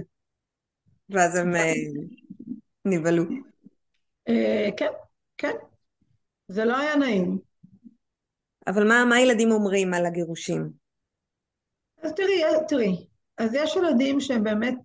[1.11, 1.73] ואז הם אה,
[2.85, 3.25] נבהלו.
[4.29, 4.91] אה, כן,
[5.39, 5.53] כן.
[6.49, 7.39] זה לא היה נעים.
[8.67, 10.71] אבל מה, מה ילדים אומרים על הגירושים?
[12.03, 13.07] אז תראי, תראי,
[13.39, 14.79] אז יש ילדים שהם באמת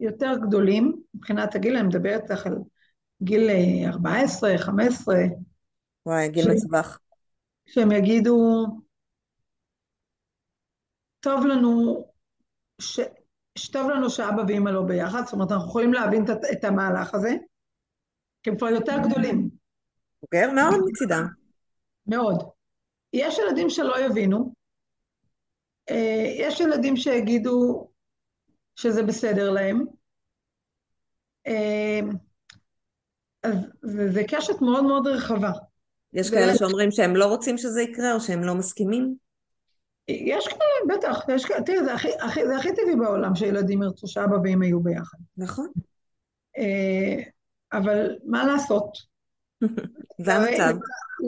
[0.00, 2.58] יותר גדולים, מבחינת הגיל, אני מדברת איתך על
[3.22, 3.50] גיל
[3.86, 5.16] 14, אה, 15.
[6.06, 6.46] וואי, גיל ש...
[6.46, 6.98] מצווח.
[7.66, 8.66] שהם יגידו,
[11.20, 12.04] טוב לנו,
[12.80, 13.00] ש...
[13.58, 17.30] שטוב לנו שאבא ואמא לא ביחד, זאת אומרת, אנחנו יכולים להבין את, את המהלך הזה,
[18.42, 19.47] כי הם כבר יותר גדולים.
[20.22, 21.26] בוגר מאוד מצידם.
[22.06, 22.44] מאוד.
[23.12, 24.52] יש ילדים שלא יבינו,
[25.90, 27.88] אה, יש ילדים שיגידו
[28.76, 29.84] שזה בסדר להם,
[31.46, 32.00] אה,
[33.42, 35.52] אז זה, זה קשת מאוד מאוד רחבה.
[36.12, 39.14] יש כאלה שאומרים שהם לא רוצים שזה יקרה או שהם לא מסכימים?
[40.08, 44.08] יש כאלה, בטח, יש כאלה, תראי, זה הכי, הכי, זה הכי טבעי בעולם שילדים ירצו
[44.08, 45.18] שאבא ואמא יהיו ביחד.
[45.36, 45.68] נכון.
[46.58, 47.22] אה,
[47.72, 48.98] אבל מה לעשות?
[50.24, 50.74] זה המצב.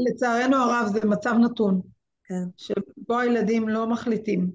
[0.06, 1.80] לצערנו הרב זה מצב נתון.
[2.24, 2.44] כן.
[2.56, 4.50] שבו הילדים לא מחליטים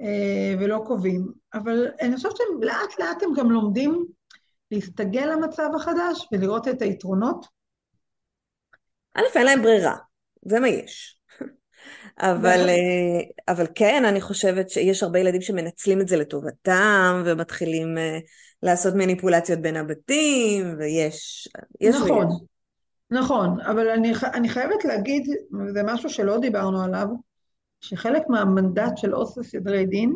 [0.00, 4.06] אה, ולא קובעים, אבל אני חושבת שלאט לאט הם גם לומדים
[4.70, 7.46] להסתגל למצב החדש ולראות את היתרונות.
[9.14, 9.96] א', אין להם ברירה,
[10.44, 11.18] זה מה יש.
[12.18, 18.18] אבל, אה, אבל כן, אני חושבת שיש הרבה ילדים שמנצלים את זה לטובתם, ומתחילים אה,
[18.62, 21.48] לעשות מניפולציות בין הבתים, ויש...
[21.80, 22.40] יש נכון, ויש.
[23.10, 25.28] נכון, אבל אני, אני חייבת להגיד,
[25.60, 27.06] וזה משהו שלא דיברנו עליו,
[27.80, 30.12] שחלק מהמנדט של עו"ס לסדרי דין,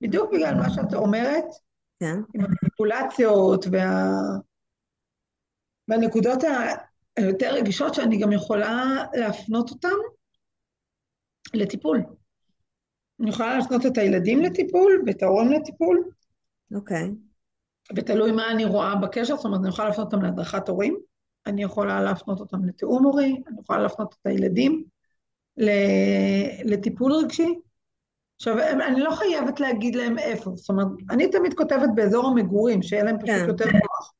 [0.00, 1.44] בדיוק בגלל מה שאת אומרת,
[2.00, 2.16] כן.
[2.34, 4.12] עם המניפולציות וה...
[5.88, 6.44] והנקודות
[7.16, 9.88] היותר רגישות שאני גם יכולה להפנות אותן
[11.54, 12.02] לטיפול.
[13.20, 16.04] אני יכולה להפנות את הילדים לטיפול ואת ההורים לטיפול.
[16.74, 17.04] אוקיי.
[17.04, 17.31] Okay.
[17.96, 20.96] ותלוי מה אני רואה בקשר, זאת אומרת, אני יכולה להפנות אותם להדרכת הורים,
[21.46, 24.84] אני יכולה להפנות אותם לתיאום הורי, אני יכולה להפנות את הילדים
[26.64, 27.54] לטיפול רגשי.
[28.36, 33.04] עכשיו, אני לא חייבת להגיד להם איפה, זאת אומרת, אני תמיד כותבת באזור המגורים, שיהיה
[33.04, 33.48] להם פשוט כן.
[33.48, 34.12] יותר כוח,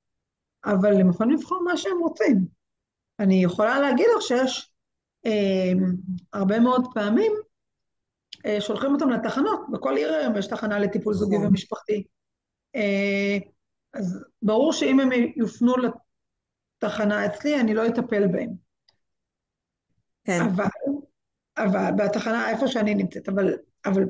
[0.65, 2.47] אבל הם יכולים לבחור מה שהם רוצים.
[3.19, 4.73] אני יכולה להגיד לך שיש
[5.27, 5.73] אה,
[6.33, 7.33] הרבה מאוד פעמים,
[8.47, 11.49] אה, שולחים אותם לתחנות, בכל עיר היום יש תחנה לטיפול זוגי נכון.
[11.49, 12.05] ומשפחתי.
[12.77, 13.39] אה,
[13.95, 15.75] אז ברור שאם הם יופנו
[16.83, 18.51] לתחנה אצלי, אני לא אטפל בהם.
[20.25, 20.41] כן.
[20.41, 20.65] אבל,
[21.57, 23.55] אבל, בתחנה איפה שאני נמצאת, אבל,
[23.85, 24.05] אבל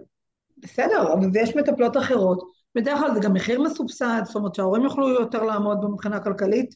[0.58, 2.52] בסדר, אבל יש מטפלות אחרות.
[2.74, 6.74] בדרך כלל זה גם מחיר מסובסד, זאת אומרת שההורים יוכלו יותר לעמוד מבחינה כלכלית.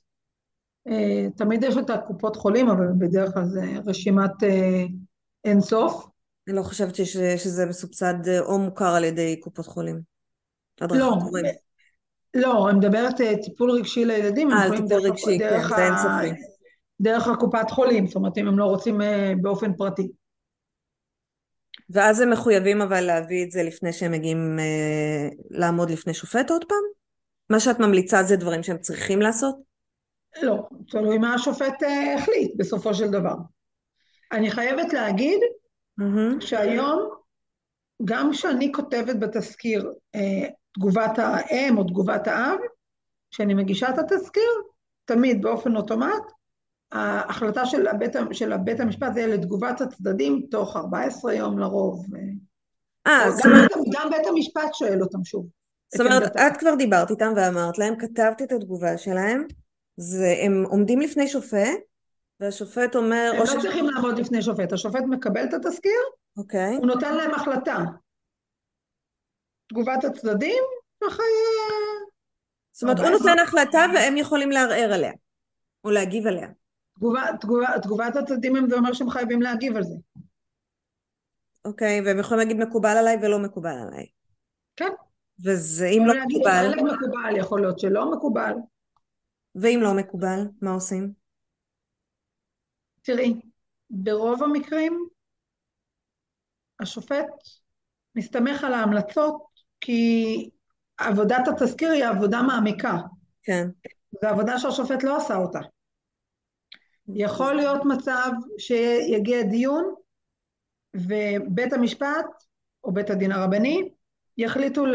[0.88, 4.84] אה, תמיד יש את הקופות חולים, אבל בדרך כלל זה רשימת אה,
[5.44, 6.08] אינסוף.
[6.48, 6.94] אני לא חושבת
[7.36, 10.00] שזה מסובסד או מוכר על ידי קופות חולים.
[10.80, 11.18] לא,
[12.36, 16.42] לא, אני מדברת אה, טיפול רגשי לילדים, אה, טיפול רגשי, כן, זה אין סופי.
[17.00, 20.08] דרך הקופת חולים, זאת אומרת, אם הם לא רוצים אה, באופן פרטי.
[21.90, 26.64] ואז הם מחויבים אבל להביא את זה לפני שהם מגיעים אה, לעמוד לפני שופט עוד
[26.64, 26.82] פעם?
[27.50, 29.56] מה שאת ממליצה זה דברים שהם צריכים לעשות?
[30.42, 33.34] לא, תלוי מה השופט אה, החליט בסופו של דבר.
[34.32, 35.38] אני חייבת להגיד
[36.00, 36.40] mm-hmm.
[36.40, 37.10] שהיום,
[38.04, 42.58] גם כשאני כותבת בתזכיר אה, תגובת האם או תגובת האב,
[43.30, 44.50] כשאני מגישה את התזכיר,
[45.04, 46.22] תמיד באופן אוטומט,
[46.92, 52.06] ההחלטה של הבית, של בית המשפט זה לתגובת הצדדים תוך 14 יום לרוב.
[53.06, 53.70] אה, זאת אומרת...
[53.92, 55.46] גם בית המשפט שואל אותם שוב.
[55.94, 59.46] זאת אומרת, את כבר דיברת איתם ואמרת להם, כתבת את התגובה שלהם,
[59.96, 61.78] זה, הם עומדים לפני שופט,
[62.40, 63.30] והשופט אומר...
[63.32, 63.50] הם לא ש...
[63.50, 66.00] צריכים לעמוד לפני שופט, השופט מקבל את התזכיר,
[66.36, 66.76] אוקיי.
[66.76, 67.76] הוא נותן להם החלטה.
[69.68, 70.62] תגובת הצדדים,
[71.04, 72.06] ככה יהיה...
[72.72, 75.12] זאת אומרת, הוא נותן החלטה והם יכולים לערער עליה,
[75.84, 76.48] או להגיב עליה.
[76.96, 79.94] תגובה, תגובה, תגובת הצדדים זה אומר שהם חייבים להגיב על זה.
[81.64, 84.06] אוקיי, והם יכולים להגיד מקובל עליי ולא מקובל עליי.
[84.76, 84.90] כן.
[85.44, 86.72] וזה אם לא מקובל...
[86.72, 88.52] חלק מקובל, יכול להיות שלא מקובל.
[89.54, 91.12] ואם לא מקובל, מה עושים?
[93.02, 93.40] תראי,
[93.90, 95.08] ברוב המקרים
[96.80, 97.26] השופט
[98.14, 99.46] מסתמך על ההמלצות
[99.86, 100.50] כי
[100.98, 102.96] עבודת התזכיר היא עבודה מעמיקה.
[103.42, 103.68] כן.
[104.22, 105.58] זו עבודה שהשופט לא עשה אותה.
[107.08, 109.94] יכול להיות מצב שיגיע דיון
[110.94, 112.26] ובית המשפט
[112.84, 113.88] או בית הדין הרבני
[114.38, 114.86] יחליטו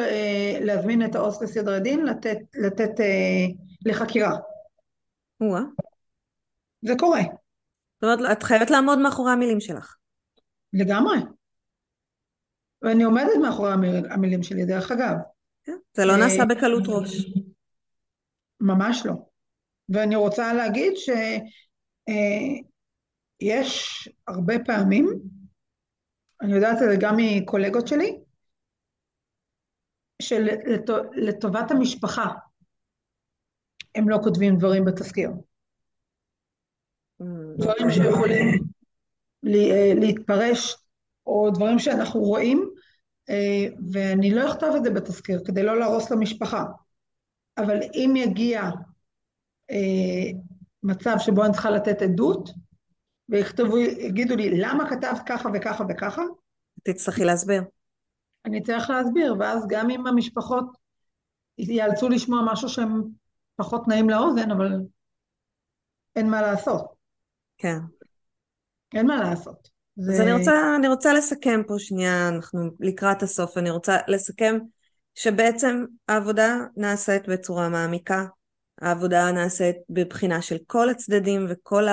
[0.62, 3.45] להזמין את העו"ס לסדרי דין לתת, לתת אה,
[3.86, 4.38] לחקירה.
[5.41, 5.62] וואה.
[6.82, 7.21] זה קורה.
[7.21, 9.95] זאת אומרת, את חייבת לעמוד מאחורי המילים שלך.
[10.73, 11.17] לגמרי.
[12.82, 15.15] ואני עומדת מאחורי המיל, המילים שלי, דרך אגב.
[15.63, 17.34] כן, זה לא נעשה בקלות ראש.
[18.60, 19.13] ממש לא.
[19.89, 20.94] ואני רוצה להגיד
[22.10, 25.20] שיש הרבה פעמים,
[26.41, 28.20] אני יודעת את זה גם מקולגות שלי,
[30.22, 32.28] שלטובת המשפחה
[33.96, 35.30] הם לא כותבים דברים בתזכיר.
[37.22, 37.26] Mm.
[37.58, 38.63] דברים שיכולים
[40.00, 40.78] להתפרש,
[41.26, 42.70] או דברים שאנחנו רואים,
[43.91, 46.65] ואני לא אכתוב את זה בתזכיר כדי לא להרוס למשפחה.
[47.58, 48.62] אבל אם יגיע
[49.72, 50.39] אה,
[50.84, 52.50] מצב שבו אני צריכה לתת עדות,
[53.30, 56.22] ויכתבו, יגידו לי, למה כתבת ככה וככה וככה?
[56.84, 57.63] תצטרכי להסביר.
[58.46, 60.65] אני צריך להסביר, ואז גם אם המשפחות
[61.58, 63.02] ייאלצו לשמוע משהו שהם
[63.56, 64.72] פחות נעים לאוזן, אבל
[66.15, 66.94] אין מה לעשות.
[67.58, 67.78] כן.
[68.94, 69.70] אין מה לעשות.
[69.99, 70.23] אז זה...
[70.23, 74.58] אני, רוצה, אני רוצה לסכם פה שנייה, אנחנו לקראת הסוף, אני רוצה לסכם
[75.15, 78.25] שבעצם העבודה נעשית בצורה מעמיקה,
[78.82, 81.88] העבודה נעשית בבחינה של כל הצדדים וכל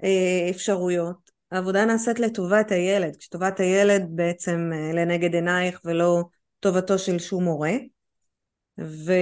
[0.00, 1.24] האפשרויות.
[1.50, 6.24] העבודה נעשית לטובת הילד, כשטובת הילד בעצם אה, לנגד עינייך ולא
[6.60, 7.72] טובתו של שום הורה.
[8.80, 9.12] ו...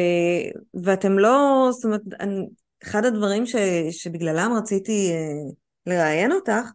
[0.85, 2.47] ואתם לא, זאת אומרת, אני,
[2.83, 3.57] אחד הדברים ש...
[3.91, 5.55] שבגללם רציתי uh,
[5.87, 6.71] לראיין אותך,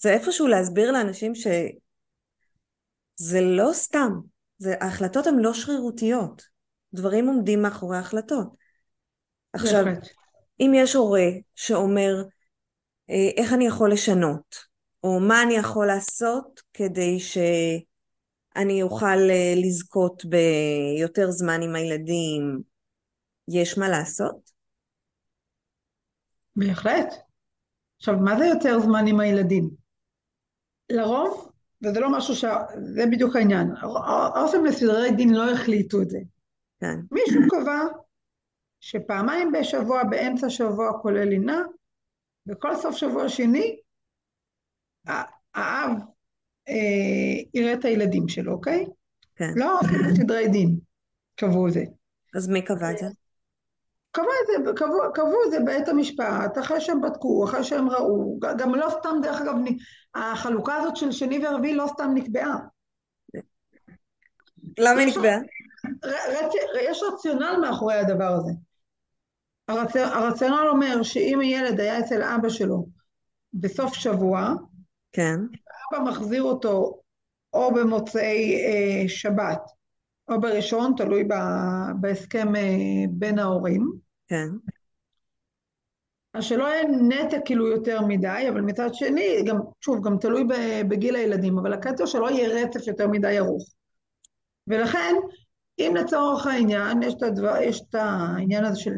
[0.00, 4.12] זה איפשהו להסביר לאנשים שזה לא סתם,
[4.58, 6.42] זה, ההחלטות הן לא שרירותיות,
[6.94, 8.46] דברים עומדים מאחורי ההחלטות.
[9.52, 9.84] עכשיו,
[10.60, 12.22] אם יש הורה שאומר,
[13.10, 14.56] אה, איך אני יכול לשנות,
[15.04, 22.60] או מה אני יכול לעשות כדי שאני אוכל אה, לזכות ביותר זמן עם הילדים,
[23.48, 24.50] יש מה לעשות?
[26.56, 27.14] בהחלט.
[27.98, 29.79] עכשיו, מה זה יותר זמן עם הילדים?
[30.90, 31.52] לרוב,
[31.84, 32.44] וזה לא משהו ש...
[32.94, 33.70] זה בדיוק העניין,
[34.34, 36.18] האוסם לסדרי דין לא החליטו את זה.
[36.80, 37.00] כן.
[37.10, 37.80] מישהו קבע
[38.80, 41.62] שפעמיים בשבוע, באמצע שבוע כולל לינה,
[42.46, 43.80] וכל סוף שבוע שני,
[45.54, 45.90] האב
[46.68, 48.86] אה, יראה את הילדים שלו, אוקיי?
[49.36, 49.50] כן.
[49.56, 49.80] לא
[50.16, 50.78] סדרי דין
[51.34, 51.84] קבעו את זה.
[52.36, 53.06] אז מי קבע את זה?
[54.12, 58.38] קבעו את זה, קבעו, קבעו את זה בעת המשפט, אחרי שהם בדקו, אחרי שהם ראו,
[58.40, 59.54] גם לא סתם, דרך אגב,
[60.14, 62.56] החלוקה הזאת של שני ורביעי לא סתם נקבעה.
[64.78, 65.38] למה היא נקבעה?
[66.80, 68.52] יש רציונל מאחורי הדבר הזה.
[69.68, 69.96] הרצ...
[69.96, 72.86] הרציונל אומר שאם הילד היה אצל אבא שלו
[73.54, 74.54] בסוף שבוע,
[75.12, 75.36] כן.
[75.88, 77.00] אבא מחזיר אותו
[77.52, 79.70] או במוצאי אה, שבת
[80.30, 81.34] או בראשון, תלוי ב...
[82.00, 83.92] בהסכם אה, בין ההורים.
[84.28, 84.48] כן.
[86.34, 90.44] אז שלא יהיה נתק כאילו יותר מדי, אבל מצד שני, גם, שוב, גם תלוי
[90.88, 93.68] בגיל הילדים, אבל הקטע שלא יהיה רצף יותר מדי ארוך.
[94.66, 95.14] ולכן,
[95.78, 98.94] אם לצורך העניין, יש את, הדבר, יש את העניין הזה של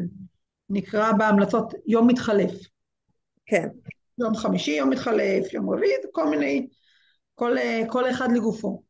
[0.69, 2.51] נקרא בהמלצות יום מתחלף.
[3.45, 3.67] כן.
[4.17, 6.67] יום חמישי יום מתחלף, יום רביעי, כל מיני,
[7.35, 7.55] כל,
[7.87, 8.83] כל אחד לגופו.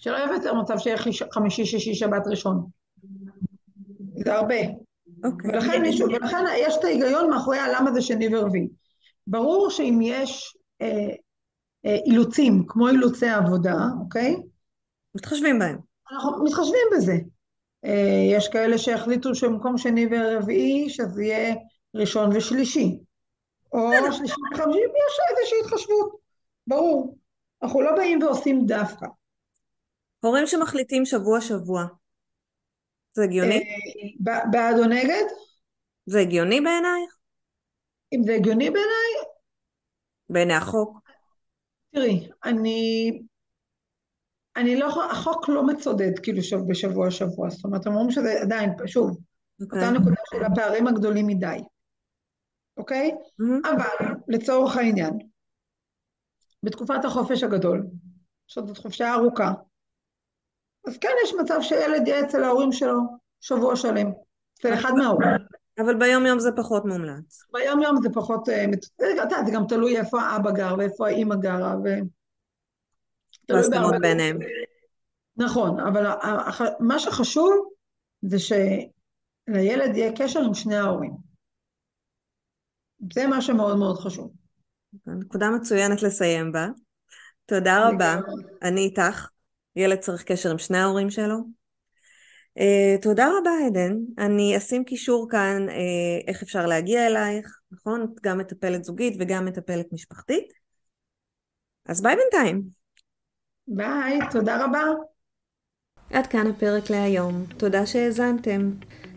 [0.00, 0.96] שלא יהיה יותר מצב שיהיה
[1.32, 2.66] חמישי, שישי, שבת, ראשון.
[4.24, 4.54] זה הרבה.
[5.24, 5.50] אוקיי.
[5.50, 8.68] ולכן, מישהו, ולכן יש את ההיגיון מאחורי הלמה זה שני ורביעי.
[9.26, 11.08] ברור שאם יש אה,
[11.86, 14.36] אה, אילוצים, כמו אילוצי עבודה, אוקיי?
[15.14, 15.78] מתחשבים בהם.
[16.12, 17.16] אנחנו מתחשבים בזה.
[17.84, 21.54] אה, יש כאלה שהחליטו שבמקום שני ורביעי, שזה יהיה
[21.94, 22.98] ראשון ושלישי.
[23.72, 26.16] או שלישי וחמישי, יש איזושהי התחשבות,
[26.66, 27.18] ברור.
[27.62, 29.06] אנחנו לא באים ועושים דווקא.
[30.20, 31.84] הורים שמחליטים שבוע-שבוע,
[33.12, 33.58] זה הגיוני?
[33.58, 35.24] אה, בעד או נגד?
[36.06, 37.16] זה הגיוני בעינייך?
[38.12, 39.28] אם זה הגיוני בעיניי?
[40.30, 40.98] בעיני החוק?
[41.92, 43.10] תראי, אני
[44.56, 49.10] אני לא, החוק לא מצודד כאילו שוב בשבוע שבוע, זאת אומרת, אומרים שזה עדיין, שוב,
[49.10, 49.64] okay.
[49.64, 49.90] אותה אוקיי.
[49.90, 51.58] נקודה של הפערים הגדולים מדי,
[52.76, 53.10] אוקיי?
[53.10, 53.42] Okay?
[53.42, 53.70] Mm-hmm.
[53.70, 55.18] אבל לצורך העניין,
[56.62, 57.86] בתקופת החופש הגדול,
[58.46, 59.52] שזאת חופשה ארוכה,
[60.88, 63.00] אז כן יש מצב שילד יהיה אצל ההורים שלו
[63.40, 64.06] שבוע שלם,
[64.58, 65.28] אצל אחד מההורים.
[65.78, 67.42] אבל ביום יום זה פחות מומלץ.
[67.52, 68.64] ביום יום זה פחות, אה,
[69.46, 71.88] זה גם תלוי איפה האבא גר ואיפה האימא גרה, ו...
[74.00, 74.38] ביניהם.
[75.36, 76.06] נכון, אבל
[76.80, 77.68] מה שחשוב
[78.22, 81.12] זה שלילד יהיה קשר עם שני ההורים.
[83.12, 84.32] זה מה שמאוד מאוד חשוב.
[85.06, 86.66] נקודה מצוינת לסיים בה.
[87.46, 88.16] תודה רבה,
[88.62, 89.28] אני איתך.
[89.78, 91.36] ילד צריך קשר עם שני ההורים שלו.
[92.58, 95.72] Uh, תודה רבה עדן, אני אשים קישור כאן uh,
[96.28, 98.14] איך אפשר להגיע אלייך, נכון?
[98.22, 100.52] גם מטפלת זוגית וגם מטפלת משפחתית.
[101.86, 102.62] אז ביי בינתיים.
[103.68, 104.82] ביי, תודה רבה.
[106.12, 108.70] עד כאן הפרק להיום, תודה שהאזנתם.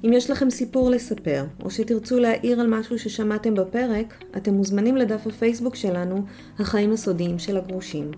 [0.04, 5.28] אם יש לכם סיפור לספר, או שתרצו להעיר על משהו ששמעתם בפרק, אתם מוזמנים לדף
[5.28, 6.26] הפייסבוק שלנו,
[6.60, 8.12] החיים הסודיים של הגרושים.